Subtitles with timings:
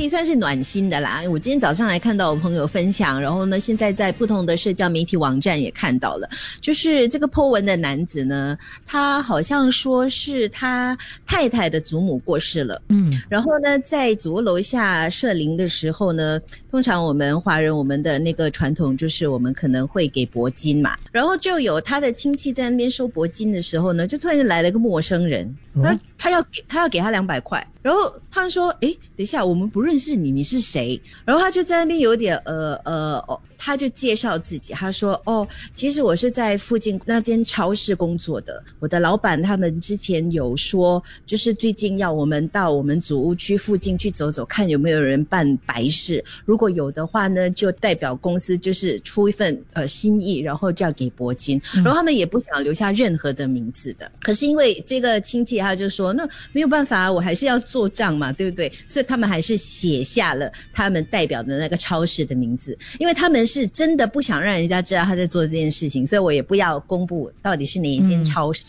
[0.00, 1.20] 可以算是暖心的啦。
[1.30, 6.26] 我今天早上还看到我朋友分享，然后呢，现在在不同的社交媒体网站也看到了，
[6.62, 16.40] 就是这个 Po 文的男子呢，他好像说是他太太的祖母过世了，嗯，然后呢，在祖屋楼下设灵的时候呢，
[16.70, 31.00] 通常我们华人我们的那个传统就是我们可能会给铂金嘛，然后就有他的亲戚在那边收铂金的时候呢，就突然间来了一个陌生人，他他要给他要给他两百块，然后他说，哎，等一下，我们不认识你，你是谁？
[31.24, 33.40] 然后他就在那边有点呃呃哦。
[33.62, 38.64] 他就介绍自己，他说：“哦，其实我是在附近那间超市工作的。
[38.78, 46.24] 我的老板他们之前有说，就是最近要我们到我们祖屋区附近去走走，看有没有人办白事。
[46.46, 51.60] 如果有的话呢，就代表公司就是出一份呃心意，然后就要给铂金。
[51.74, 54.10] 然后他们也不想留下任何的名字的。
[54.22, 58.72] 可是因为这个亲戚他就说，那没有办法，我还是要做账嘛，对不对？
[58.86, 68.62] 所以他们还是写下了他们代表的那个超市的名字，因为他们。”是真的不想让人家知道他在做这件事情，所以我也不要公布到底是哪一间超市。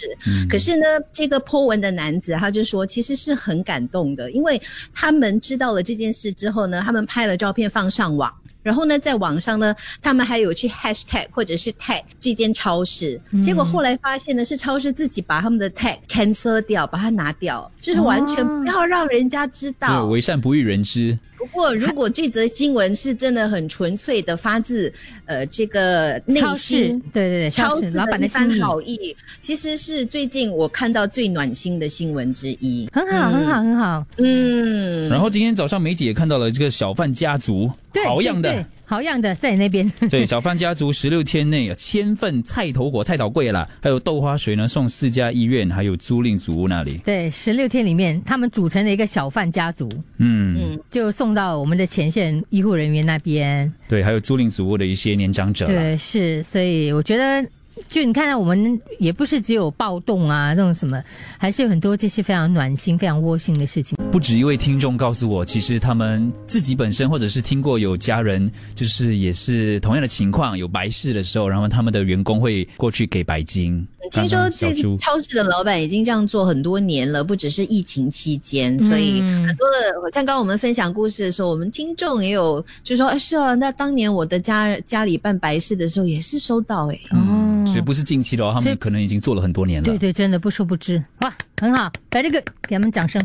[0.49, 4.59] 可是呢，这个 Po 文的男子他就说，其实是很感动的，因为
[4.91, 21.17] 他们知道了这件事之后呢，他们拍了照片放上网，然后呢，在网上呢，他们还有去 Hashtag 或者是 Tag 这间超市，结果后来发现呢，是超市自己把他们的 Tag cancel 掉，把它拿掉，就是完全不要让人家知道，为善不欲人知。
[21.42, 24.94] 不过，如果这则新闻是真的很纯粹的发自
[25.25, 32.88] 呃这个内心，对对对，超市老板的心好意，其实是最近我看到最暖心的新闻之一。
[32.94, 34.06] 很好，很好，很好。
[34.17, 35.09] 嗯。
[35.09, 37.67] 然后今天早上梅姐也看到了这个小贩家族，
[38.06, 38.64] 好样的。
[38.92, 39.89] 好样的，在你那边。
[40.11, 47.00] 对，小贩家族十六天内有千份菜头果、菜头柜啦，还有豆花水呢，送四家医院，还有租赁组屋那里。
[47.06, 53.72] 对，十六天里面，他们组成了一个小贩家族，嗯嗯，就送到我们的前线医护人员那边。
[53.88, 55.67] 对，还有租赁组屋的一些年长者。
[55.67, 57.47] 对，是，所以我觉得。
[57.89, 61.01] 就你看到我们也不是只有暴动啊，那种什么，
[61.38, 63.97] 还是有很多这些非常暖心、非常窝心的事情。
[64.11, 73.85] 不止一位听众告诉我，其实他们自己本身或者是听过有家人，就是也是同样的情况，有白事的时候，然后他们的员工会过去给白金。
[74.11, 87.31] 听说这个超市的老板已经这样做很多年了，不只是疫情期间，所以很多的像刚我们分享故事的时候，我们听众也有就说：“哎，是啊，那当年我的家家里办白事的时候也是收到哎。”哦。
[87.71, 89.85] 所以不是近期的哦，他们可能已经做了很多年了。
[89.85, 93.21] 对对，真的不说不知，哇，很好，来这个给他们掌声。